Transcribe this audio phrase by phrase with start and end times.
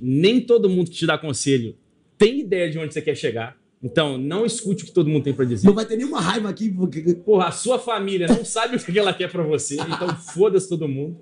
[0.00, 1.76] nem todo mundo que te dá conselho
[2.16, 3.56] tem ideia de onde você quer chegar.
[3.82, 5.66] Então, não escute o que todo mundo tem para dizer.
[5.66, 6.68] Não vai ter nenhuma raiva aqui.
[6.68, 7.14] Porque...
[7.14, 9.76] Porra, a sua família não sabe o que ela quer para você.
[9.76, 11.18] Então, foda-se todo mundo.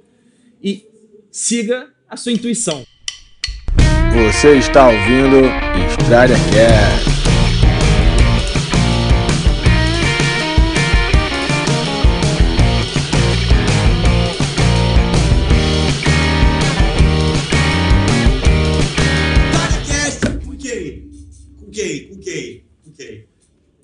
[0.60, 0.84] E
[1.30, 2.84] siga a sua intuição.
[4.12, 5.46] Você está ouvindo
[5.88, 7.17] Estrada Cast.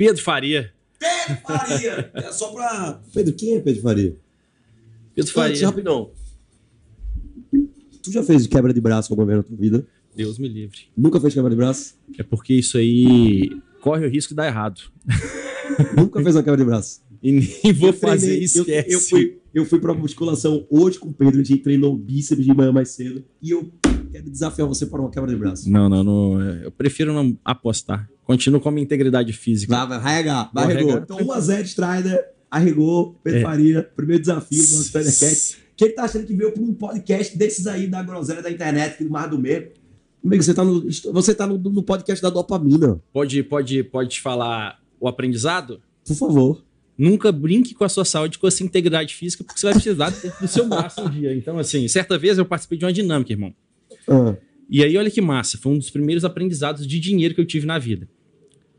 [0.07, 0.73] Pedro Faria.
[0.99, 2.11] Pedro Faria!
[2.15, 3.01] É só pra.
[3.13, 4.17] Pedro, quem é Pedro Faria?
[5.15, 5.51] Pedro Faria.
[5.53, 6.11] Antes, rapidão.
[8.03, 9.87] Tu já fez quebra de braço alguma vez na tua vida?
[10.15, 10.79] Deus me livre.
[10.97, 11.95] Nunca fez quebra de braço?
[12.19, 14.81] É porque isso aí corre o risco de dar errado.
[15.97, 17.03] Nunca fez uma quebra de braço?
[17.23, 18.93] E nem vou Eu treinei- fazer, eu- esquece.
[18.93, 22.53] Eu, fui, eu fui pra musculação hoje com o Pedro, a gente treinou bíceps de
[22.55, 23.25] manhã mais cedo.
[23.43, 23.73] E eu
[24.13, 25.71] quero desafiar você para uma quebra de braço.
[25.71, 26.41] Não, não, não.
[26.43, 28.09] Eu prefiro não apostar.
[28.25, 29.75] Continuo com a minha integridade física.
[29.77, 30.99] Vai, vai, vai arregar, vai Vou arregou.
[30.99, 33.43] Então 1x0 Strider, arregou, Pedro É.
[33.43, 35.59] Faria, primeiro desafio do nosso Stridercast.
[35.77, 38.97] Que ele tá achando que veio pra um podcast desses aí da groselha da internet,
[38.97, 39.73] que do mais do meio.
[40.25, 42.99] Amigo, você tá, no, você tá no, no podcast da dopamina.
[43.13, 45.83] Pode, pode, pode te falar o aprendizado?
[46.07, 46.65] Por favor.
[46.97, 50.11] Nunca brinque com a sua saúde, com a sua integridade física, porque você vai precisar
[50.41, 51.35] do seu braço um dia.
[51.35, 53.53] Então, assim, certa vez eu participei de uma dinâmica, irmão.
[54.09, 54.35] Ah,
[54.71, 57.67] E aí, olha que massa, foi um dos primeiros aprendizados de dinheiro que eu tive
[57.67, 58.09] na vida.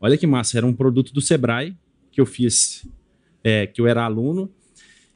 [0.06, 1.76] Olha que massa, era um produto do Sebrae
[2.12, 2.88] que eu fiz,
[3.42, 4.48] é, que eu era aluno.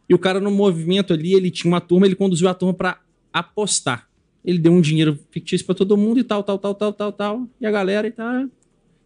[0.08, 3.00] E o cara no movimento ali, ele tinha uma turma, ele conduziu a turma para
[3.32, 4.10] apostar.
[4.44, 7.48] Ele deu um dinheiro fictício para todo mundo e tal, tal, tal, tal, tal, tal.
[7.60, 8.48] E a galera e tá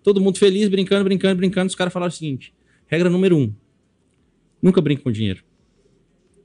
[0.03, 1.67] todo mundo feliz, brincando, brincando, brincando.
[1.67, 2.55] Os caras falaram o seguinte:
[2.87, 3.53] regra número um,
[4.63, 5.45] nunca brinque com dinheiro.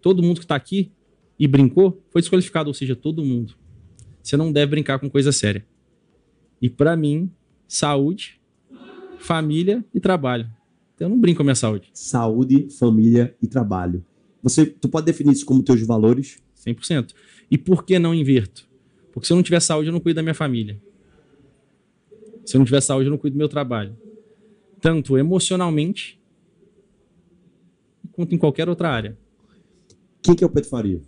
[0.02, 0.92] Todo mundo que tá aqui
[1.40, 3.56] e brincou foi desqualificado, ou seja, todo mundo.
[4.22, 5.66] Você não deve brincar com coisa séria.
[6.62, 7.32] E pra mim,
[7.66, 8.39] saúde,
[9.20, 10.50] família e trabalho.
[10.96, 14.04] Então eu não brinco com a minha saúde, saúde, família e trabalho.
[14.42, 16.42] Você, tu pode definir isso como teus valores?
[16.66, 17.14] 100%.
[17.52, 18.68] E por que não inverto?
[19.12, 20.82] Porque se eu não tiver saúde, eu não cuido da minha família.
[22.46, 23.96] Se eu não tiver saúde, eu não cuido do meu trabalho.
[24.82, 26.20] Tanto emocionalmente,
[28.12, 29.18] quanto em qualquer outra área.
[30.22, 31.02] Quem que é o Pedro Faria?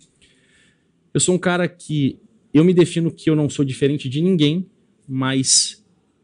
[1.13, 2.19] Eu sou um cara que
[2.53, 4.69] eu me defino que eu não sou diferente de ninguém,
[5.07, 5.80] mas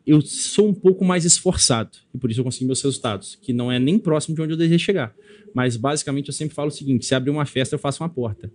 [0.07, 3.71] eu sou um pouco mais esforçado e por isso eu consegui meus resultados, que não
[3.71, 5.13] é nem próximo de onde eu desejo chegar.
[5.53, 8.51] Mas basicamente eu sempre falo o seguinte: se abrir uma festa, eu faço uma porta.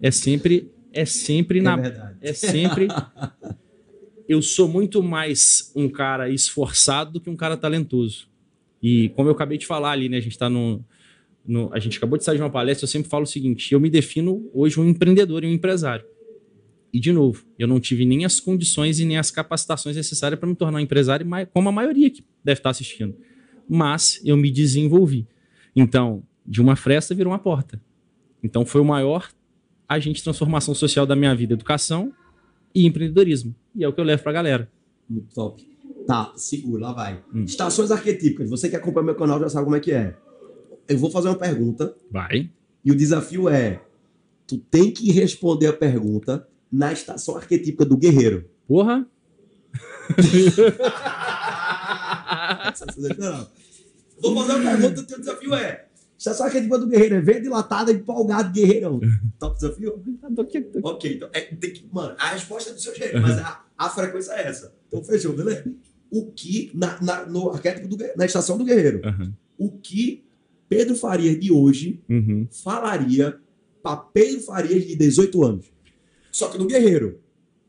[0.00, 2.16] É sempre, é sempre na, verdade.
[2.20, 2.88] é sempre.
[4.26, 8.26] Eu sou muito mais um cara esforçado do que um cara talentoso.
[8.82, 10.16] E como eu acabei de falar ali, né?
[10.16, 10.82] A gente tá no,
[11.46, 13.78] no- a gente acabou de sair de uma palestra, eu sempre falo o seguinte: eu
[13.80, 16.06] me defino hoje um empreendedor e um empresário.
[16.94, 20.48] E, de novo, eu não tive nem as condições e nem as capacitações necessárias para
[20.48, 23.16] me tornar um empresário, como a maioria que deve estar assistindo.
[23.68, 25.26] Mas eu me desenvolvi.
[25.74, 27.82] Então, de uma fresta virou uma porta.
[28.44, 29.28] Então, foi o maior
[29.88, 32.12] agente de transformação social da minha vida: educação
[32.72, 33.52] e empreendedorismo.
[33.74, 34.70] E é o que eu levo para a galera.
[35.10, 35.66] Muito top.
[36.06, 37.24] Tá, segura, lá vai.
[37.34, 37.42] Hum.
[37.42, 38.48] Estações arquetípicas.
[38.48, 40.16] Você que acompanha meu canal já sabe como é que é.
[40.86, 42.50] Eu vou fazer uma pergunta Vai.
[42.84, 43.82] e o desafio é:
[44.46, 48.48] tu tem que responder a pergunta na estação arquetípica do guerreiro.
[48.66, 49.06] Porra!
[53.18, 53.46] Não.
[54.20, 55.86] Vou fazer uma pergunta, o teu desafio é:
[56.18, 59.00] estação arquetípica do guerreiro é verde latada, empolgado, guerreirão.
[59.38, 60.02] Top desafio?
[60.82, 61.28] Ok, então.
[61.32, 64.46] É, tem que, mano, a resposta é do seu jeito, mas a, a frequência é
[64.48, 64.72] essa.
[64.88, 65.64] Então fechou, beleza?
[66.10, 69.32] O que, na, na- no arquétipo do, na estação do guerreiro, Aham.
[69.58, 70.24] o que
[70.68, 72.46] Pedro Farias de hoje Uhum.
[72.50, 73.36] falaria
[73.82, 75.66] para Pedro Farias de 18 anos?
[76.34, 77.20] Só que no guerreiro.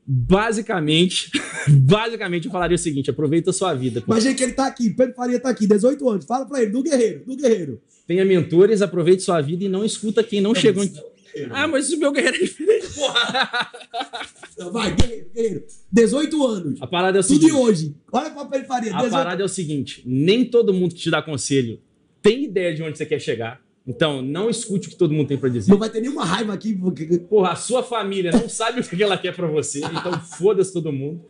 [0.08, 1.30] Basicamente,
[1.70, 4.04] basicamente eu falaria o seguinte: aproveita a sua vida.
[4.08, 6.26] Imagina que ele tá aqui, Pedro Faria tá aqui, 18 anos.
[6.26, 7.80] Fala pra ele, do guerreiro, do guerreiro.
[8.08, 10.84] Tenha mentores, aproveite sua vida e não escuta quem não, chegou.
[10.84, 11.04] mas em- não
[11.36, 11.48] é.
[11.52, 12.88] Ah, mas o meu guerreiro é diferente.
[14.58, 15.66] Não, Vai, guerreiro, guerreiro.
[15.92, 16.82] 18 anos.
[16.82, 17.96] A parada é o Tudo de seguinte: hoje.
[18.10, 21.12] Olha pra Pedro Faria, a 18 parada é o seguinte: nem todo mundo que te
[21.12, 21.80] dá conselho
[22.22, 23.62] tem ideia de onde você quer chegar.
[23.88, 25.70] Então, não escute o que todo mundo tem pra dizer.
[25.70, 29.02] Não vai ter nenhuma raiva aqui, porque Porra, a sua família não sabe o que
[29.02, 31.24] ela quer pra você, então foda-se todo mundo.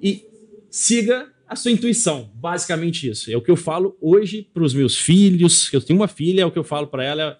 [0.00, 0.24] E
[0.70, 3.32] siga a sua intuição, basicamente isso.
[3.32, 6.46] É o que eu falo hoje pros meus filhos, que eu tenho uma filha, é
[6.46, 7.38] o que eu falo pra ela,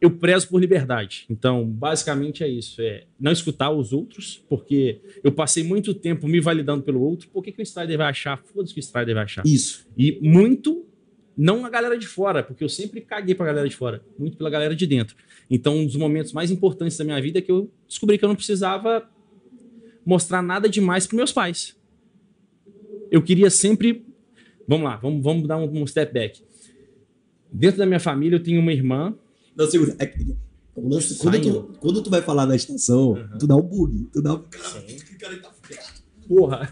[0.00, 1.26] eu prezo por liberdade.
[1.28, 6.40] Então, basicamente é isso, é não escutar os outros, porque eu passei muito tempo me
[6.40, 8.42] validando pelo outro, por que, que o Strider vai achar?
[8.42, 9.44] Foda-se o que o Strider vai achar.
[9.46, 9.86] Isso.
[9.98, 10.86] E muito,
[11.42, 14.48] não a galera de fora, porque eu sempre caguei pra galera de fora, muito pela
[14.48, 15.16] galera de dentro.
[15.50, 18.28] Então, um dos momentos mais importantes da minha vida é que eu descobri que eu
[18.28, 19.10] não precisava
[20.06, 21.76] mostrar nada demais para meus pais.
[23.10, 24.06] Eu queria sempre.
[24.68, 26.40] Vamos lá, vamos, vamos dar um, um step back.
[27.52, 29.12] Dentro da minha família, eu tenho uma irmã.
[29.56, 29.96] Não, segura.
[29.98, 33.38] É, quando, tu, quando tu vai falar na estação, uhum.
[33.38, 34.08] tu dá um bug.
[34.12, 34.44] Tu dá um.
[34.44, 34.84] Cara,
[35.18, 35.52] cara tá
[36.28, 36.70] Porra.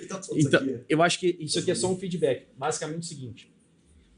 [0.00, 2.46] então, então eu acho que isso aqui é só um feedback.
[2.56, 3.52] Basicamente o seguinte.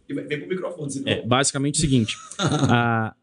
[0.08, 1.12] Vem pro microfone, senão.
[1.12, 2.16] É, basicamente o seguinte.
[2.38, 3.14] a,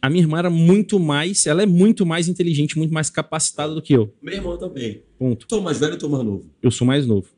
[0.00, 3.82] a minha irmã era muito mais, ela é muito mais inteligente, muito mais capacitada do
[3.82, 4.14] que eu.
[4.22, 5.02] Meu irmão também.
[5.18, 5.46] Ponto.
[5.52, 6.50] É mais velho ou é mais novo?
[6.62, 7.28] Eu sou mais novo.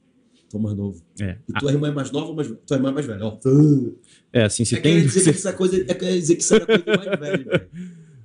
[0.52, 1.02] É mais novo.
[1.20, 1.36] É.
[1.48, 1.72] E tua a...
[1.72, 2.60] irmã é mais nova ou mais velha?
[2.66, 3.38] Tua irmã é mais velha, ó.
[4.32, 4.96] É, assim, se é tem...
[4.96, 7.68] Quer dizer que essa coisa, é quer dizer que era coisa mais velho, velho.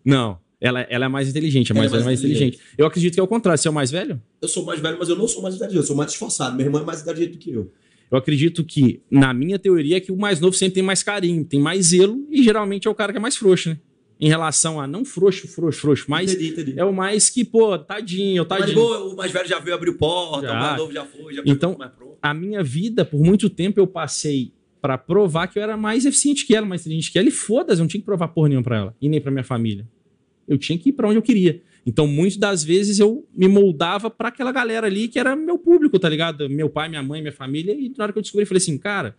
[0.06, 0.40] Não.
[0.64, 2.56] Ela, ela é mais inteligente, a mais velha é mais inteligente.
[2.56, 2.74] inteligente.
[2.78, 3.62] Eu acredito que é o contrário.
[3.62, 4.22] Você é o mais velho?
[4.42, 5.82] Eu sou mais velho, mas eu não sou mais inteligente.
[5.82, 6.56] Eu sou mais esforçado.
[6.56, 7.70] Minha irmã é mais inteligente do que eu.
[8.10, 11.44] Eu acredito que, na minha teoria, é que o mais novo sempre tem mais carinho,
[11.44, 13.80] tem mais zelo e geralmente é o cara que é mais frouxo, né?
[14.22, 16.80] Em relação a não frouxo, frouxo, frouxo, mas entendi, entendi.
[16.80, 18.68] é o mais que, pô, tadinho, tadinho.
[18.68, 20.54] Mas, boa, o mais velho já veio abrir porta, já.
[20.54, 21.78] o mais novo já foi, já Então,
[22.22, 26.46] a minha vida, por muito tempo, eu passei para provar que eu era mais eficiente
[26.46, 28.64] que ela, mais inteligente que ela, e foda-se, eu não tinha que provar porra nenhuma
[28.64, 29.88] pra ela, e nem pra minha família.
[30.48, 31.62] Eu tinha que ir para onde eu queria.
[31.86, 36.00] Então, muitas das vezes eu me moldava para aquela galera ali que era meu público,
[36.00, 36.50] tá ligado?
[36.50, 37.74] Meu pai, minha mãe, minha família.
[37.74, 39.16] E na hora que eu descobri, eu falei assim, cara,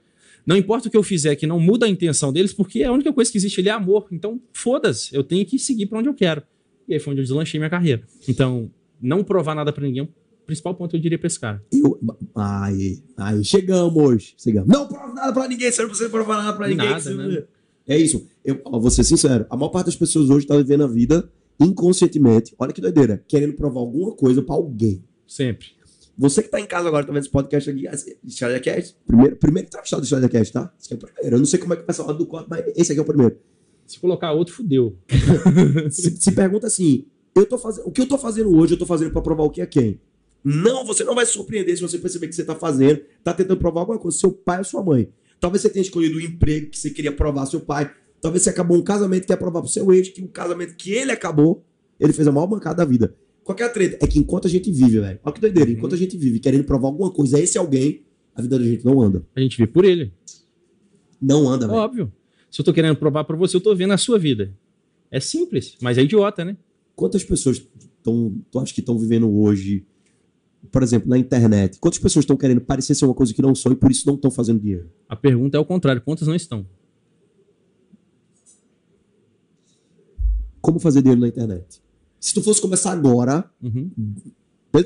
[0.47, 3.12] não importa o que eu fizer, que não muda a intenção deles, porque a única
[3.12, 4.06] coisa que existe ali é amor.
[4.11, 6.43] Então, foda-se, eu tenho que seguir para onde eu quero.
[6.88, 8.03] E aí foi onde eu deslanchei minha carreira.
[8.29, 11.62] Então, não provar nada para ninguém é o principal ponto eu diria pra esse cara.
[11.73, 11.99] Eu,
[12.35, 14.69] aí, aí, chegamos, chegamos.
[14.69, 16.91] Não prova nada pra ninguém, você não precisa provar nada pra ninguém.
[16.91, 17.44] Nada, né?
[17.87, 18.27] É isso.
[18.45, 21.31] Eu ó, vou ser sincero, a maior parte das pessoas hoje tá vivendo a vida
[21.61, 25.05] inconscientemente, olha que doideira, querendo provar alguma coisa para alguém.
[25.27, 25.69] Sempre.
[26.17, 27.87] Você que tá em casa agora, tá vendo esse podcast aqui,
[28.27, 30.73] StradaCast, primeiro, primeiro entrevistado do StradaCast, tá?
[30.79, 31.37] Esse aqui é o primeiro.
[31.37, 33.07] Eu não sei como é que o pessoal do corte, mas esse aqui é o
[33.07, 33.37] primeiro.
[33.87, 34.97] Se colocar outro, fudeu.
[35.91, 38.87] se, se, pergunta assim, eu tô fazendo, o que eu tô fazendo hoje, eu tô
[38.87, 40.01] fazendo para provar o que é quem?
[40.43, 43.59] Não, você não vai se surpreender se você perceber que você tá fazendo, tá tentando
[43.59, 45.09] provar alguma coisa, seu pai ou sua mãe.
[45.41, 47.91] Talvez você tenha escolhido o emprego que você queria provar seu pai,
[48.25, 50.91] Talvez você acabou um casamento que ia provar pro seu ex que o casamento que
[50.93, 51.63] ele acabou,
[52.01, 53.15] ele fez a maior bancada da vida.
[53.43, 53.99] Qual é a treta?
[54.01, 55.21] É que enquanto a gente vive, velho.
[55.23, 55.69] Olha que doideira.
[55.69, 55.77] Uhum.
[55.77, 58.03] Enquanto a gente vive querendo provar alguma coisa a esse alguém,
[58.35, 59.27] a vida da gente não anda.
[59.37, 60.11] A gente vive por ele.
[61.21, 61.79] Não anda, velho.
[61.79, 62.13] Óbvio.
[62.51, 64.57] Se eu tô querendo provar para você, eu tô vendo a sua vida.
[65.11, 66.57] É simples, mas é idiota, né?
[66.97, 69.85] Quantas pessoas estão, tu acha que estão vivendo hoje,
[70.70, 71.78] por exemplo, na internet?
[71.78, 74.14] Quantas pessoas estão querendo parecer ser uma coisa que não são e por isso não
[74.14, 74.90] estão fazendo dinheiro?
[75.08, 76.66] A pergunta é o contrário: quantas não estão?
[80.64, 81.82] como fazer dinheiro na internet.
[82.19, 83.90] Se tu fosse começar agora, uhum.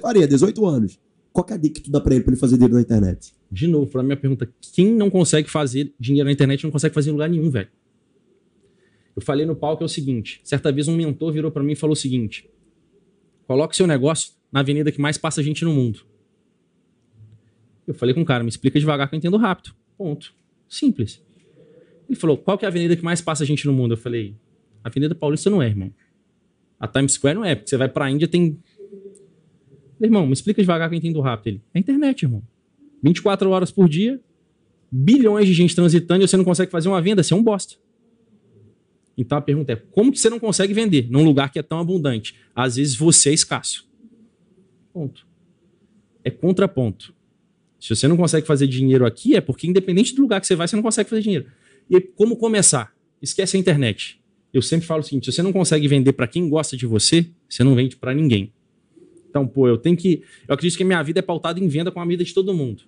[0.02, 0.98] faria 18 anos.
[1.32, 3.32] Qual é a dica que tu dá pra ele pra ele fazer dinheiro na internet?
[3.48, 7.10] De novo, pra minha pergunta, quem não consegue fazer dinheiro na internet não consegue fazer
[7.10, 7.68] em lugar nenhum, velho.
[9.14, 11.76] Eu falei no palco é o seguinte: certa vez um mentor virou para mim e
[11.76, 12.50] falou o seguinte:
[13.46, 16.00] coloque seu negócio na avenida que mais passa gente no mundo.
[17.86, 19.74] Eu falei com o cara, me explica devagar que eu entendo rápido.
[19.96, 20.34] Ponto.
[20.68, 21.22] Simples.
[22.08, 23.94] Ele falou: qual que é a avenida que mais passa gente no mundo?
[23.94, 24.34] Eu falei:
[24.82, 25.92] a Avenida Paulista não é, irmão.
[26.78, 28.58] A Times Square não é, porque você vai pra Índia tem.
[30.00, 31.54] Irmão, me explica devagar que eu entendo rápido.
[31.54, 32.42] Ele, é internet, irmão.
[33.02, 34.20] 24 horas por dia,
[34.90, 37.76] bilhões de gente transitando e você não consegue fazer uma venda, você é um bosta.
[39.16, 41.78] Então a pergunta é: como que você não consegue vender num lugar que é tão
[41.78, 42.34] abundante?
[42.54, 43.87] Às vezes você é escasso.
[44.98, 45.26] Ponto.
[46.24, 47.14] É contraponto.
[47.78, 50.66] Se você não consegue fazer dinheiro aqui, é porque, independente do lugar que você vai,
[50.66, 51.46] você não consegue fazer dinheiro.
[51.88, 52.92] E como começar?
[53.22, 54.18] Esquece a internet
[54.52, 57.26] eu sempre falo o seguinte: se você não consegue vender para quem gosta de você,
[57.48, 58.52] você não vende para ninguém.
[59.28, 60.22] Então, pô, eu tenho que.
[60.46, 62.54] Eu acredito que a minha vida é pautada em venda com a vida de todo
[62.54, 62.82] mundo.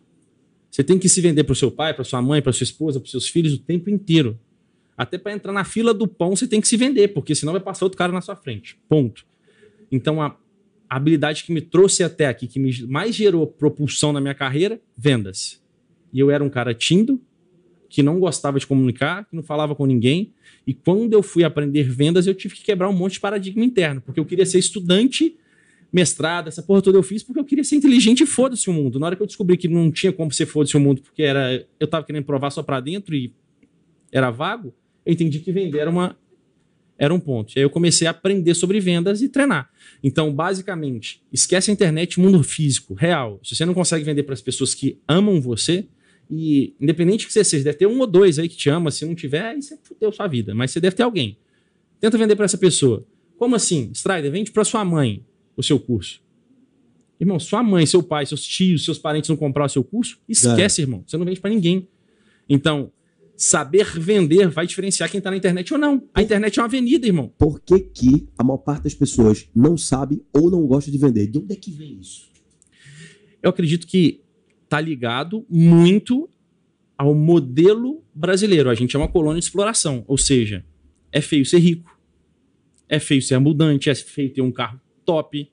[0.70, 3.00] Você tem que se vender para o seu pai, para sua mãe, para sua esposa,
[3.00, 4.38] para seus filhos o tempo inteiro.
[4.96, 7.60] Até para entrar na fila do pão você tem que se vender, porque senão vai
[7.60, 8.78] passar outro cara na sua frente.
[8.88, 9.26] Ponto.
[9.90, 10.36] Então, a,
[10.90, 14.80] a habilidade que me trouxe até aqui, que me mais gerou propulsão na minha carreira,
[14.98, 15.62] vendas.
[16.12, 17.20] E eu era um cara tímido,
[17.88, 20.34] que não gostava de comunicar, que não falava com ninguém.
[20.66, 24.00] E quando eu fui aprender vendas, eu tive que quebrar um monte de paradigma interno,
[24.00, 25.36] porque eu queria ser estudante,
[25.92, 28.98] mestrado, essa porra toda eu fiz porque eu queria ser inteligente e foda-se o mundo.
[28.98, 31.64] Na hora que eu descobri que não tinha como ser foda-se o mundo, porque era
[31.78, 33.32] eu tava querendo provar só para dentro e
[34.10, 34.74] era vago,
[35.06, 36.16] eu entendi que vender era uma
[37.00, 37.54] era um ponto.
[37.56, 39.70] E aí eu comecei a aprender sobre vendas e treinar.
[40.04, 43.40] Então, basicamente, esquece a internet, mundo físico, real.
[43.42, 45.88] Se você não consegue vender para as pessoas que amam você,
[46.30, 48.90] e independente que você seja, deve ter um ou dois aí que te ama.
[48.90, 50.54] Se não tiver, aí você fudeu sua vida.
[50.54, 51.38] Mas você deve ter alguém.
[51.98, 53.04] Tenta vender para essa pessoa.
[53.38, 53.90] Como assim?
[53.94, 55.24] Strider, vende para sua mãe
[55.56, 56.22] o seu curso.
[57.18, 60.82] Irmão, sua mãe, seu pai, seus tios, seus parentes não comprar o seu curso, esquece,
[60.82, 60.84] é.
[60.84, 61.02] irmão.
[61.06, 61.88] Você não vende para ninguém.
[62.48, 62.92] Então,
[63.42, 66.06] Saber vender vai diferenciar quem tá na internet ou não.
[66.12, 67.32] A internet é uma avenida, irmão.
[67.38, 71.26] Por que, que a maior parte das pessoas não sabe ou não gosta de vender?
[71.26, 72.30] De onde é que vem isso?
[73.42, 74.20] Eu acredito que
[74.68, 76.28] tá ligado muito
[76.98, 78.68] ao modelo brasileiro.
[78.68, 80.62] A gente é uma colônia de exploração, ou seja,
[81.10, 81.98] é feio ser rico,
[82.90, 85.50] é feio ser abundante, é feio ter um carro top.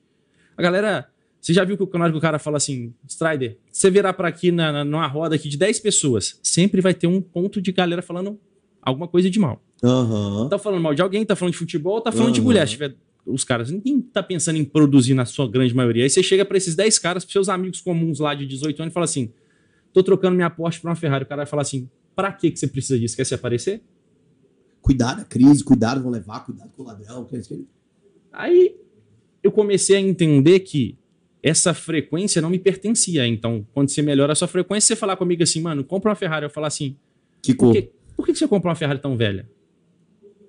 [0.58, 1.10] A galera,
[1.48, 4.28] você já viu que o canal que o cara fala assim, Strider, você virar para
[4.28, 7.72] aqui na, na, numa roda aqui de 10 pessoas, sempre vai ter um ponto de
[7.72, 8.38] galera falando
[8.82, 9.64] alguma coisa de mal.
[9.82, 10.50] Aham.
[10.50, 12.48] Tá falando mal de alguém, tá falando de futebol, tá falando de Aham.
[12.50, 12.68] mulher.
[12.68, 16.04] Se tiver os caras, ninguém tá pensando em produzir na sua grande maioria.
[16.04, 18.92] Aí você chega pra esses 10 caras, pros seus amigos comuns lá de 18 anos
[18.92, 19.32] e fala assim:
[19.94, 21.24] tô trocando minha Porsche pra uma Ferrari.
[21.24, 23.16] O cara vai falar assim: pra que que você precisa disso?
[23.16, 23.82] Quer se aparecer?
[24.82, 27.24] Cuidado a crise, cuidado, vão levar, cuidado com o ladrão.
[27.24, 27.42] que é
[28.34, 28.76] Aí
[29.42, 30.97] eu comecei a entender que
[31.42, 33.26] essa frequência não me pertencia.
[33.28, 36.46] Então, quando você melhora a sua frequência, você falar comigo assim, mano, compra uma Ferrari.
[36.46, 36.96] Eu falar assim,
[37.42, 37.74] Que por cor?
[37.74, 39.50] que, por que você comprou uma Ferrari tão velha?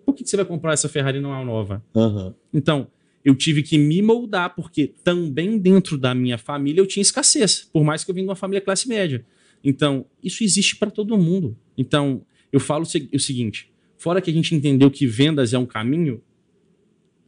[0.04, 1.84] Por que você vai comprar essa Ferrari e não é uma nova?
[1.94, 2.34] Aham.
[2.52, 2.88] Então,
[3.24, 7.84] eu tive que me moldar, porque também dentro da minha família eu tinha escassez, por
[7.84, 9.24] mais que eu vim de uma família classe média.
[9.62, 11.56] Então, isso existe para todo mundo.
[11.76, 16.22] Então, eu falo o seguinte: fora que a gente entendeu que vendas é um caminho,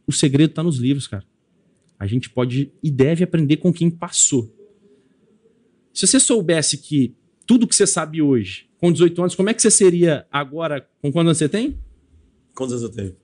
[0.07, 1.23] o segredo está nos livros, cara.
[2.01, 4.51] A gente pode e deve aprender com quem passou.
[5.93, 7.15] Se você soubesse que
[7.45, 10.81] tudo que você sabe hoje, com 18 anos, como é que você seria agora?
[10.99, 11.77] Com quantos anos você tem?
[12.55, 13.15] Quantos anos eu tenho?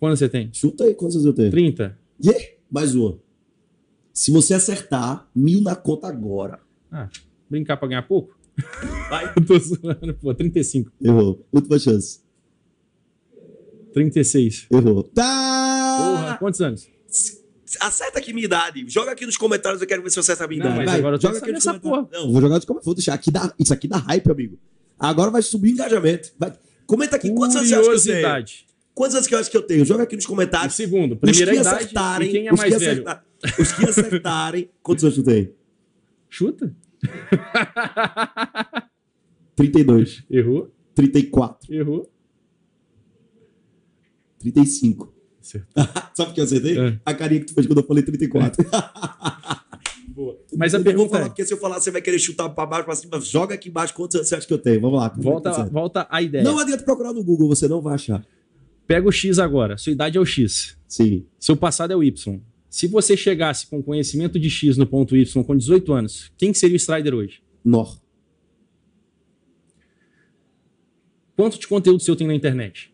[0.00, 0.48] Quantos você tem?
[0.54, 1.50] Chuta aí quantos anos eu tenho.
[1.50, 1.98] 30?
[2.24, 2.42] Yeah.
[2.70, 3.18] Mais uma.
[4.10, 6.60] Se você acertar, mil na conta agora.
[6.90, 7.10] Ah,
[7.50, 8.34] brincar pra ganhar pouco?
[9.10, 9.32] Vai.
[9.36, 10.34] Eu tô zoando, pô.
[10.34, 10.90] 35.
[10.98, 11.46] Errou.
[11.52, 12.20] Última chance.
[13.92, 14.68] 36.
[14.70, 15.04] Errou.
[15.04, 16.36] Porra, Tá!
[16.38, 16.88] quantos anos?
[17.80, 18.84] Acerta aqui minha idade.
[18.88, 20.86] Joga aqui nos comentários, eu quero ver se você acerta a minha Não, idade.
[20.86, 22.12] mas agora eu tô joga sabendo nos essa comentários.
[22.26, 22.84] Não, vou jogar nos comentários.
[22.86, 23.14] Vou deixar.
[23.14, 24.58] Aqui dá, isso aqui dá hype, amigo.
[24.98, 26.32] Agora vai subir o engajamento.
[26.38, 26.52] Vai.
[26.86, 28.44] Comenta aqui quantos anos você acha que eu tenho.
[28.94, 29.84] Quantos anos que eu acho que eu tenho?
[29.86, 30.74] Joga aqui nos E comentários.
[30.74, 32.28] segundo, Os primeira que idade acertarem.
[32.28, 32.92] e quem é os mais que velho?
[32.92, 33.24] acertar-
[33.58, 34.70] os que acertarem.
[34.82, 35.52] Quantos anos tu tem?
[36.28, 36.74] Chuta.
[39.56, 40.24] 32.
[40.30, 41.74] Errou, 34.
[41.74, 42.10] errou.
[44.38, 45.11] 35.
[46.14, 46.78] Sabe por que eu acertei?
[46.78, 46.98] É.
[47.04, 48.64] A carinha que tu fez quando eu falei 34.
[50.08, 50.38] Boa.
[50.56, 52.66] Mas a Eu pergunta falar, é, porque se eu falar, você vai querer chutar pra
[52.66, 53.20] baixo, pra cima.
[53.20, 54.80] Joga aqui embaixo quantos anos você acha que eu tenho.
[54.80, 55.08] Vamos lá.
[55.16, 56.44] volta, volta à ideia.
[56.44, 58.24] Não adianta procurar no Google, você não vai achar.
[58.86, 59.78] Pega o X agora.
[59.78, 60.76] Sua idade é o X.
[60.86, 61.24] Sim.
[61.38, 62.40] Seu passado é o Y.
[62.68, 66.58] Se você chegasse com conhecimento de X no ponto Y com 18 anos, quem que
[66.58, 67.42] seria o Strider hoje?
[67.64, 67.98] Nor.
[71.34, 72.92] Quanto de conteúdo seu tem na internet?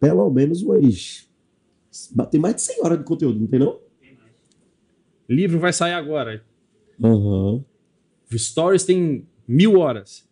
[0.00, 1.27] Pelo menos umas.
[2.30, 3.80] Tem mais de 100 horas de conteúdo, não tem não?
[5.28, 6.44] Livro vai sair agora.
[7.02, 7.64] Aham.
[8.32, 10.28] Stories tem mil horas.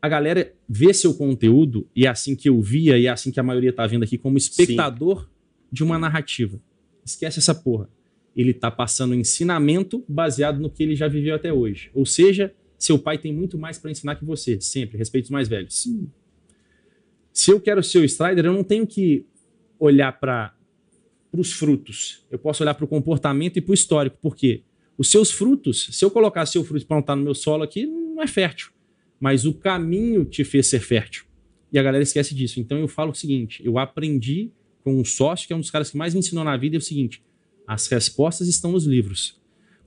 [0.00, 3.40] A galera vê seu conteúdo, e é assim que eu via, e é assim que
[3.40, 5.28] a maioria tá vendo aqui, como espectador
[5.72, 6.60] de uma narrativa.
[7.04, 7.90] Esquece essa porra.
[8.36, 11.90] Ele tá passando ensinamento baseado no que ele já viveu até hoje.
[11.92, 14.96] Ou seja, seu pai tem muito mais para ensinar que você, sempre.
[14.96, 15.82] Respeite os mais velhos.
[15.82, 16.08] Sim.
[17.32, 19.26] Se eu quero ser o Strider, eu não tenho que
[19.78, 20.54] olhar para
[21.32, 22.24] os frutos.
[22.30, 24.16] Eu posso olhar para o comportamento e para o histórico.
[24.20, 24.62] Por quê?
[24.96, 28.22] Os seus frutos, se eu colocar seu fruto e plantar no meu solo aqui, não
[28.22, 28.70] é fértil.
[29.20, 31.24] Mas o caminho te fez ser fértil.
[31.72, 32.60] E a galera esquece disso.
[32.60, 34.50] Então eu falo o seguinte: eu aprendi
[34.82, 36.78] com um sócio, que é um dos caras que mais me ensinou na vida, é
[36.78, 37.22] o seguinte:
[37.66, 39.38] as respostas estão nos livros.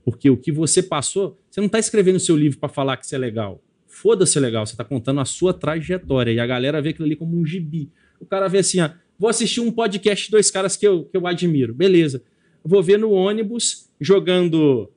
[0.04, 3.04] Porque o que você passou, você não está escrevendo o seu livro para falar que
[3.04, 3.62] isso é legal.
[3.86, 6.32] Foda-se legal, você está contando a sua trajetória.
[6.32, 7.90] E a galera vê aquilo ali como um gibi.
[8.18, 8.90] O cara vê assim, ó,
[9.22, 11.72] vou assistir um podcast de dois caras que eu, que eu admiro.
[11.72, 12.24] Beleza.
[12.64, 14.90] Vou ver no ônibus jogando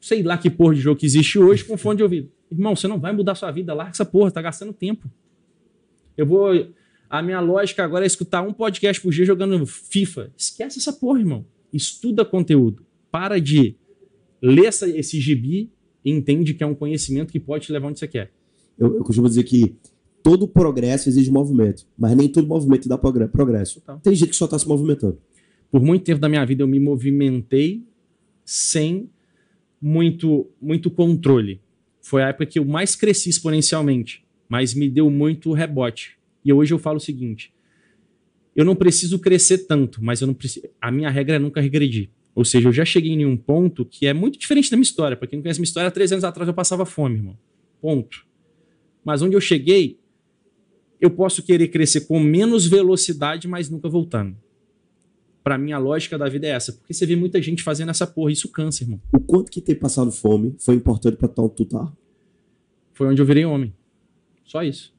[0.00, 2.30] sei lá que porra de jogo que existe hoje com fone de ouvido.
[2.48, 5.10] Irmão, você não vai mudar sua vida, larga essa porra, tá gastando tempo.
[6.16, 6.72] Eu vou.
[7.10, 10.30] A minha lógica agora é escutar um podcast por dia jogando FIFA.
[10.36, 11.44] Esquece essa porra, irmão.
[11.72, 12.86] Estuda conteúdo.
[13.10, 13.74] Para de
[14.40, 15.72] ler essa, esse gibi
[16.04, 18.30] e entende que é um conhecimento que pode te levar onde você quer.
[18.78, 19.74] Eu, eu costumo dizer que
[20.28, 23.82] todo progresso exige movimento, mas nem todo movimento dá progre- progresso.
[24.02, 25.18] Tem gente que só está se movimentando.
[25.70, 27.82] Por muito tempo da minha vida eu me movimentei
[28.44, 29.08] sem
[29.80, 31.62] muito, muito controle.
[32.02, 36.18] Foi a época que eu mais cresci exponencialmente, mas me deu muito rebote.
[36.44, 37.50] E hoje eu falo o seguinte:
[38.54, 40.66] eu não preciso crescer tanto, mas eu não preciso.
[40.78, 42.10] A minha regra é nunca regredir.
[42.34, 45.16] Ou seja, eu já cheguei em um ponto que é muito diferente da minha história.
[45.16, 47.38] Para quem não conhece minha história, há três anos atrás eu passava fome, irmão.
[47.80, 48.26] Ponto.
[49.04, 49.97] Mas onde eu cheguei,
[51.00, 54.36] eu posso querer crescer com menos velocidade, mas nunca voltando.
[55.42, 56.72] Pra mim, a lógica da vida é essa.
[56.72, 58.32] Porque você vê muita gente fazendo essa porra.
[58.32, 59.00] Isso cansa, irmão.
[59.12, 61.90] O quanto que ter passado fome foi importante para tal tu tá?
[62.92, 63.72] Foi onde eu virei homem.
[64.44, 64.94] Só isso.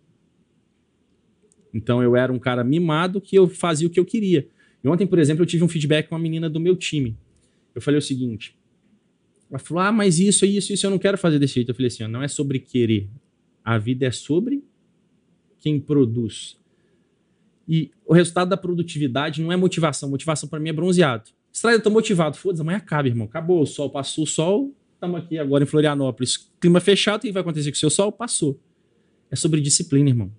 [1.74, 4.48] Então eu era um cara mimado que eu fazia o que eu queria.
[4.84, 7.16] E ontem, por exemplo, eu tive um feedback com uma menina do meu time.
[7.76, 8.58] Eu falei o seguinte:
[9.50, 11.70] ela falou, ah, mas isso, isso, isso eu não quero fazer desse jeito.
[11.70, 13.10] Eu falei assim: não é sobre querer.
[13.64, 14.64] A vida é sobre
[15.60, 16.58] quem produz.
[17.68, 20.10] E o resultado da produtividade não é motivação.
[20.10, 21.30] Motivação para mim é bronzeado.
[21.52, 22.38] Estrada, eu tô motivado.
[22.38, 23.28] Foda-se, amanhã acaba, irmão.
[23.28, 23.62] Acabou.
[23.62, 24.74] O sol passou, o sol.
[24.96, 26.50] Estamos aqui agora em Florianópolis.
[26.60, 28.12] Clima fechado, o que vai acontecer com o seu sol?
[28.12, 28.60] Passou.
[29.30, 30.32] É sobre disciplina, irmão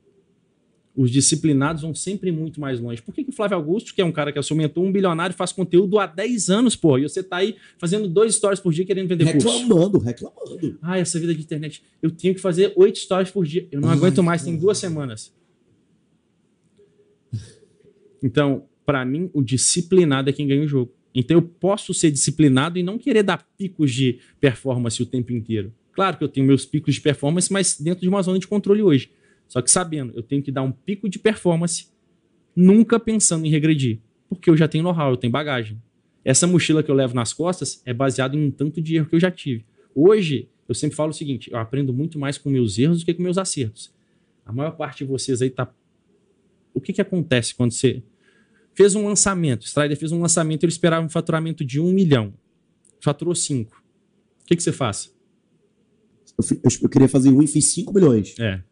[0.94, 3.00] os disciplinados vão sempre muito mais longe.
[3.00, 4.92] Por que, que o Flávio Augusto, que é um cara que é seu mentor, um
[4.92, 8.73] bilionário, faz conteúdo há 10 anos, pô, e você tá aí fazendo dois stories por
[8.73, 10.06] dia querendo vender reclamando, curso?
[10.06, 10.78] Reclamando, reclamando.
[10.82, 11.82] Ah, essa vida de internet.
[12.02, 13.66] Eu tenho que fazer oito stories por dia.
[13.70, 15.32] Eu não Ai, aguento mais, tem duas semanas.
[18.23, 20.92] Então, para mim, o disciplinado é quem ganha o jogo.
[21.14, 25.73] Então, eu posso ser disciplinado e não querer dar picos de performance o tempo inteiro.
[25.92, 28.82] Claro que eu tenho meus picos de performance, mas dentro de uma zona de controle
[28.82, 29.11] hoje.
[29.50, 31.88] Só que sabendo, eu tenho que dar um pico de performance,
[32.54, 35.83] nunca pensando em regredir, porque eu já tenho know-how, eu tenho bagagem.
[36.25, 39.16] Essa mochila que eu levo nas costas é baseada em um tanto de erro que
[39.16, 39.64] eu já tive.
[39.92, 43.12] Hoje, eu sempre falo o seguinte: eu aprendo muito mais com meus erros do que
[43.12, 43.92] com meus acertos.
[44.47, 45.69] A maior parte de vocês aí tá.
[46.73, 48.04] O que, que acontece quando você
[48.73, 49.62] fez um lançamento?
[49.62, 52.33] O Strider fez um lançamento, ele esperava um faturamento de um milhão.
[53.00, 53.83] Faturou cinco.
[54.42, 55.12] O que, que você faz?
[56.38, 58.38] Eu, eu, queria fazer um e fiz 5 milhões.
[58.38, 58.62] É.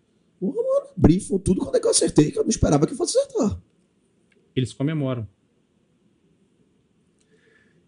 [0.98, 3.56] Brifam tudo quando é que eu acertei, que eu não esperava que fosse acertar.
[4.54, 5.28] Eles comemoram.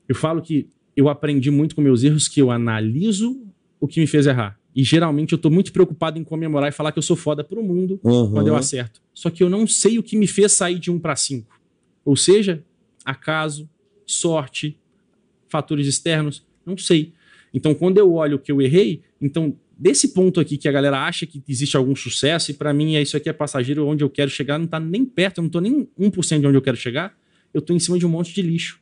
[0.09, 3.43] Eu falo que eu aprendi muito com meus erros, que eu analiso
[3.81, 4.61] o que me fez errar.
[4.75, 7.63] E geralmente eu tô muito preocupado em comemorar e falar que eu sou foda pro
[7.65, 8.31] mundo uhum.
[8.31, 9.03] quando eu acerto.
[9.13, 11.61] Só que eu não sei o que me fez sair de 1 para 5.
[12.05, 12.65] Ou seja,
[13.05, 13.69] acaso,
[14.07, 14.79] sorte,
[15.49, 17.13] fatores externos, não sei.
[17.53, 21.01] Então, quando eu olho o que eu errei, então desse ponto aqui que a galera
[21.01, 24.11] acha que existe algum sucesso, e para mim é isso aqui é passageiro, onde eu
[24.11, 26.77] quero chegar não tá nem perto, eu não tô nem 1% de onde eu quero
[26.77, 27.17] chegar,
[27.55, 28.79] eu tô em cima de um monte de lixo.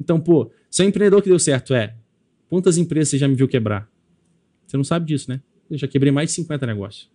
[0.00, 1.96] Então, pô, se é empreendedor que deu certo, é,
[2.48, 3.90] quantas empresas você já me viu quebrar?
[4.66, 5.42] Você não sabe disso, né?
[5.68, 7.10] Eu já quebrei mais de 50 negócios.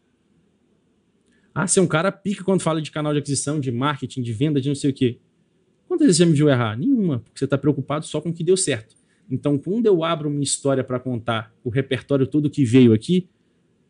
[1.53, 4.33] Ah, você é um cara pica quando fala de canal de aquisição, de marketing, de
[4.33, 5.19] venda, de não sei o quê.
[5.87, 6.77] Quantas vezes você me viu errar?
[6.77, 8.93] Nenhuma, porque você está preocupado só com o que deu certo.
[9.29, 13.27] Então, quando eu abro minha história para contar o repertório todo que veio aqui,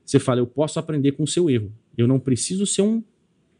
[0.03, 1.73] você fala, eu posso aprender com o seu erro.
[1.97, 3.03] Eu não preciso ser um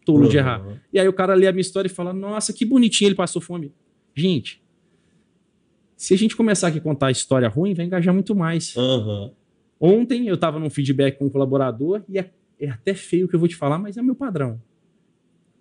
[0.06, 0.30] tolo uhum.
[0.30, 0.82] de errar.
[0.94, 3.42] E aí o cara lê a minha história e fala, nossa, que bonitinho ele passou
[3.42, 3.74] fome.
[4.14, 4.64] Gente,
[5.98, 8.76] se a gente começar aqui a contar a história ruim, vai engajar muito mais.
[8.76, 9.32] Uhum.
[9.80, 13.36] Ontem eu estava num feedback com um colaborador e é, é até feio o que
[13.36, 14.62] eu vou te falar, mas é o meu padrão.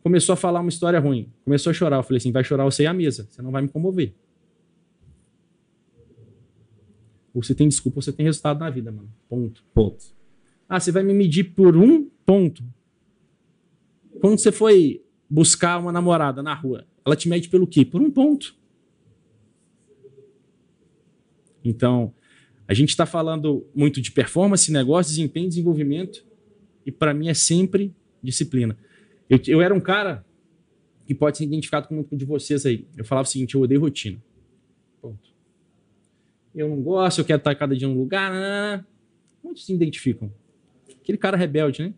[0.03, 1.97] Começou a falar uma história ruim, começou a chorar.
[1.97, 4.13] Eu falei assim: vai chorar você e a mesa, você não vai me comover.
[4.13, 4.15] Ou
[7.41, 9.13] você tem desculpa, você tem resultado na vida, mano.
[9.29, 9.65] Ponto.
[9.75, 10.05] Ponto.
[10.69, 12.63] Ah, você vai me medir por um ponto.
[14.21, 17.85] Quando você foi buscar uma namorada na rua, ela te mede pelo quê?
[17.85, 18.57] Por um ponto.
[21.65, 22.15] Então,
[22.69, 26.25] a gente está falando muito de performance, negócio, desempenho, desenvolvimento,
[26.87, 27.93] e para mim é sempre
[28.23, 28.79] disciplina.
[29.29, 30.25] Eu, eu era um cara
[31.05, 32.87] que pode ser identificado com muito de vocês aí.
[32.97, 34.23] Eu falava o seguinte: eu odeio rotina.
[35.03, 35.34] Ponto
[36.55, 38.33] eu não gosto, eu quero estar cada dia num lugar.
[38.33, 38.87] Não, não, não.
[39.43, 40.33] Muitos se identificam.
[41.01, 41.95] Aquele cara rebelde, né?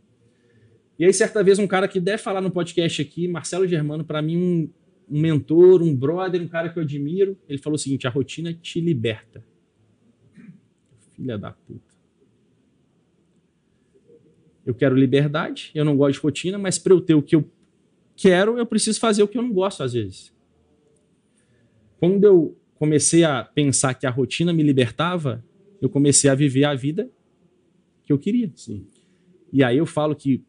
[0.99, 4.23] E aí, certa vez, um cara que deve falar no podcast aqui, Marcelo Germano, para
[4.23, 4.71] mim, um,
[5.11, 8.55] um, mentor, um brother, um cara que eu admiro, ele falou o seguinte: a rotina
[8.55, 9.45] te liberta.
[11.15, 11.95] Filha da puta.
[14.65, 17.49] Eu quero liberdade, eu não gosto de rotina, mas para eu ter o que eu
[18.17, 20.35] quero, eu preciso fazer o que eu não gosto às vezes.
[22.01, 25.45] Quando eu comecei a pensar que a rotina me libertava,
[25.81, 27.11] eu comecei a viver a vida
[28.05, 28.51] que eu queria.
[28.55, 28.87] Sim.
[29.53, 30.45] E aí eu falo que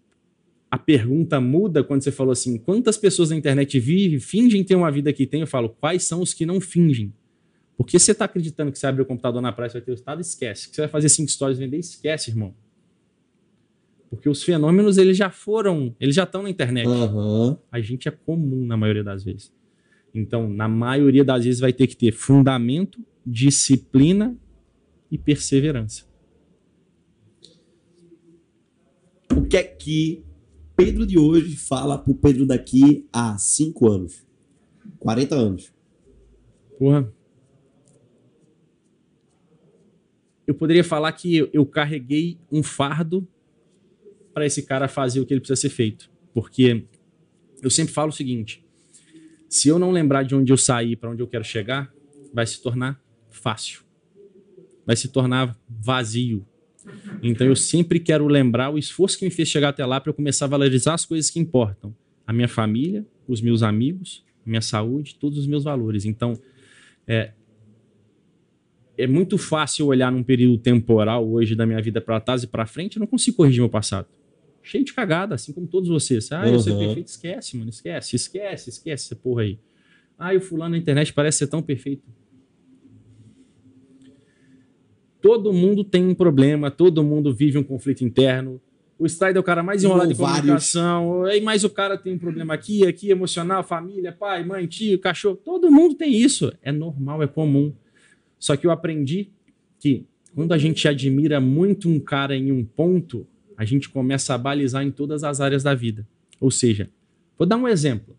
[0.69, 4.91] a pergunta muda quando você falou assim: quantas pessoas na internet vivem, fingem ter uma
[4.91, 5.41] vida que tem?
[5.41, 7.13] Eu falo, quais são os que não fingem?
[7.77, 9.93] Porque você está acreditando que você abre o computador na praia e vai ter o
[9.93, 10.19] estado?
[10.19, 10.69] Esquece.
[10.69, 11.77] Que você vai fazer cinco histórias vender?
[11.77, 12.53] Esquece, irmão.
[14.09, 16.87] Porque os fenômenos, eles já foram, eles já estão na internet.
[16.87, 17.55] Uhum.
[17.71, 19.53] A gente é comum na maioria das vezes.
[20.13, 24.35] Então, na maioria das vezes, vai ter que ter fundamento, disciplina
[25.11, 26.05] e perseverança.
[29.31, 30.23] O que é que
[30.75, 34.25] Pedro de hoje fala pro Pedro daqui a 5 anos?
[34.99, 35.73] 40 anos.
[36.77, 37.13] Porra.
[40.45, 43.27] Eu poderia falar que eu carreguei um fardo
[44.33, 46.09] para esse cara fazer o que ele precisa ser feito.
[46.33, 46.85] Porque
[47.61, 48.63] eu sempre falo o seguinte:
[49.49, 51.91] se eu não lembrar de onde eu saí para onde eu quero chegar,
[52.33, 53.81] vai se tornar fácil.
[54.85, 56.45] Vai se tornar vazio.
[57.21, 60.13] Então eu sempre quero lembrar o esforço que me fez chegar até lá para eu
[60.13, 61.95] começar a valorizar as coisas que importam.
[62.25, 66.05] A minha família, os meus amigos, minha saúde, todos os meus valores.
[66.05, 66.39] Então,
[67.05, 67.31] é,
[68.97, 72.65] é muito fácil olhar num período temporal hoje da minha vida para trás e para
[72.65, 74.07] frente, eu não consigo corrigir meu passado.
[74.67, 76.29] Cheio de cagada, assim como todos vocês.
[76.31, 76.79] Ah, eu sou Uhum.
[76.79, 79.57] perfeito, esquece, mano, esquece, esquece, esquece essa porra aí.
[80.19, 82.03] Ah, o fulano na internet parece ser tão perfeito.
[85.21, 88.61] Todo mundo tem um problema, todo mundo vive um conflito interno.
[88.99, 90.37] O Strider é o cara mais enrolado em Vários.
[90.39, 91.23] comunicação.
[91.25, 95.35] Aí mais o cara tem um problema aqui, aqui, emocional, família, pai, mãe, tio, cachorro.
[95.37, 96.51] Todo mundo tem isso.
[96.61, 97.73] É normal, é comum.
[98.39, 99.29] Só que eu aprendi
[99.79, 103.25] que quando a gente admira muito um cara em um ponto,
[103.57, 106.07] a gente começa a balizar em todas as áreas da vida.
[106.39, 106.89] Ou seja,
[107.37, 108.15] vou dar um exemplo.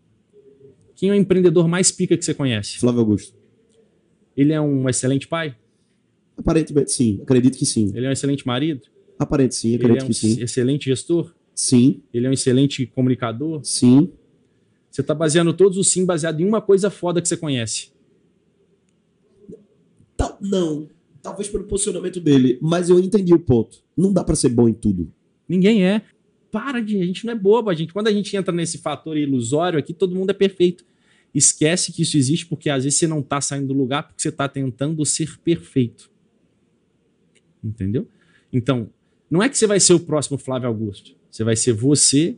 [0.95, 2.77] Quem é o empreendedor mais pica que você conhece?
[2.77, 3.33] Flávio Augusto.
[4.35, 5.55] Ele é um excelente pai?
[6.37, 7.91] Aparentemente sim, acredito que sim.
[7.95, 8.81] Ele é um excelente marido?
[9.17, 10.41] Aparente sim, Ele acredito é um que sim.
[10.41, 11.33] excelente gestor?
[11.55, 13.61] Sim, Ele é um excelente comunicador?
[13.63, 14.11] sim.
[14.91, 17.91] Você está baseando todos os sim baseado em uma coisa foda que você conhece.
[20.41, 20.89] Não,
[21.21, 23.83] talvez pelo posicionamento dele, mas eu entendi o ponto.
[23.95, 25.11] Não dá pra ser bom em tudo.
[25.49, 26.03] Ninguém é.
[26.51, 27.01] Para de.
[27.01, 27.71] A gente não é bobo.
[27.71, 30.85] A gente, quando a gente entra nesse fator ilusório aqui, todo mundo é perfeito.
[31.33, 34.31] Esquece que isso existe porque às vezes você não tá saindo do lugar porque você
[34.31, 36.09] tá tentando ser perfeito.
[37.63, 38.07] Entendeu?
[38.53, 38.89] Então,
[39.29, 41.15] não é que você vai ser o próximo Flávio Augusto.
[41.29, 42.37] Você vai ser você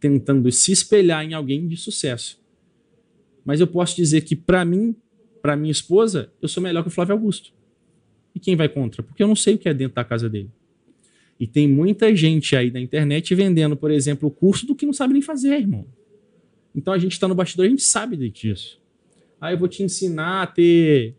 [0.00, 2.40] tentando se espelhar em alguém de sucesso.
[3.44, 4.94] Mas eu posso dizer que para mim,
[5.40, 7.52] para minha esposa, eu sou melhor que o Flávio Augusto.
[8.34, 9.02] E quem vai contra?
[9.02, 10.50] Porque eu não sei o que é dentro da casa dele.
[11.38, 14.92] E tem muita gente aí na internet vendendo, por exemplo, o curso do que não
[14.92, 15.86] sabe nem fazer, irmão.
[16.74, 18.80] Então a gente está no bastidor, a gente sabe disso.
[19.40, 21.14] Ah, eu vou te ensinar a ter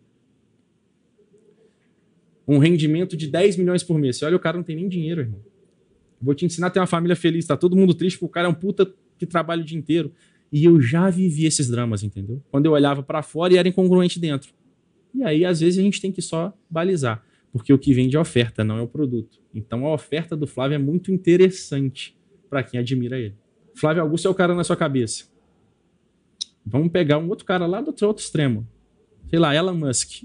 [2.46, 4.16] um rendimento de 10 milhões por mês.
[4.16, 5.40] Você olha, o cara não tem nem dinheiro, irmão.
[6.20, 7.46] Vou te ensinar a ter uma família feliz.
[7.46, 10.12] Tá todo mundo triste porque o cara é um puta que trabalha o dia inteiro.
[10.52, 12.42] E eu já vivi esses dramas, entendeu?
[12.50, 14.52] Quando eu olhava para fora e era incongruente dentro.
[15.14, 17.24] E aí, às vezes, a gente tem que só balizar.
[17.52, 19.40] Porque o que vende é a oferta, não é o produto.
[19.54, 22.16] Então a oferta do Flávio é muito interessante
[22.48, 23.36] para quem admira ele.
[23.74, 25.24] Flávio Augusto é o cara na sua cabeça.
[26.64, 28.66] Vamos pegar um outro cara lá do outro, extremo.
[29.28, 30.24] Sei lá, Elon Musk.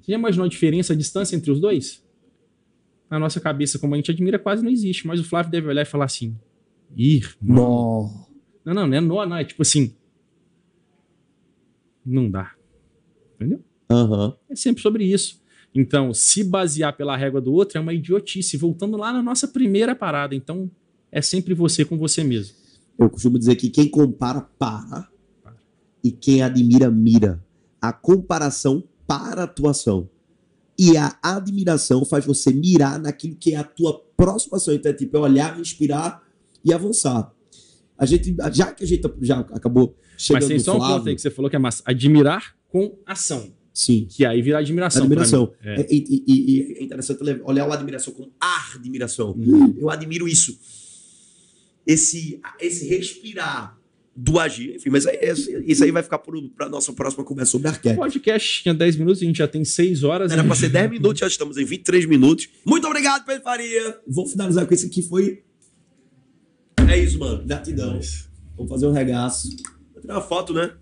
[0.00, 2.04] Você já imaginou a diferença, a distância entre os dois?
[3.10, 5.06] Na nossa cabeça, como a gente admira, quase não existe.
[5.06, 6.36] Mas o Flávio deve olhar e falar assim:
[6.96, 8.10] Ih, Nó.
[8.64, 9.36] não, não, não é nó, não.
[9.36, 9.94] É tipo assim.
[12.04, 12.54] Não dá.
[13.36, 13.64] Entendeu?
[13.90, 14.36] Aham.
[14.50, 15.42] É sempre sobre isso.
[15.74, 18.56] Então, se basear pela régua do outro é uma idiotice.
[18.56, 20.34] Voltando lá na nossa primeira parada.
[20.34, 20.70] Então,
[21.10, 22.54] é sempre você com você mesmo.
[22.98, 25.08] Eu costumo dizer que quem compara, para.
[26.02, 27.44] E quem admira, mira.
[27.80, 30.08] A comparação para a atuação.
[30.78, 34.74] E a admiração faz você mirar naquilo que é a tua próxima ação.
[34.74, 36.22] Então é tipo, é olhar, me inspirar
[36.64, 37.32] e avançar.
[37.96, 41.14] A gente, já que a gente já acabou chegando Mas tem só um ponto aí
[41.14, 41.82] que você falou que é massa.
[41.86, 43.52] Admirar com ação.
[43.74, 45.02] Sim, Que aí vira admiração.
[45.02, 45.52] admiração.
[45.62, 45.80] É.
[45.82, 49.32] É, E, e- e- é interessante olhar o admiração como admiração.
[49.32, 49.74] Uhum.
[49.78, 50.56] Eu admiro isso.
[51.86, 53.76] Esse, esse respirar
[54.16, 54.76] do agir.
[54.76, 55.50] Enfim, mas é, isso-
[55.82, 58.00] aí vai ficar para nossa próxima conversa sobre O arquétipo.
[58.00, 60.30] podcast tinha 10 minutos, a gente já tem 6 horas.
[60.30, 62.48] Era para ser 10 minutos, já estamos em 23 minutos.
[62.64, 63.98] Muito obrigado, Pedro Faria.
[64.06, 65.42] Vou finalizar com esse aqui, foi...
[66.88, 67.44] É isso, mano.
[67.44, 67.98] Gratidão.
[68.56, 69.48] Vamos fazer um regaço.
[69.92, 70.72] Vou tirar uma foto, né?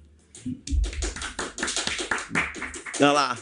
[3.00, 3.38] Olha lá.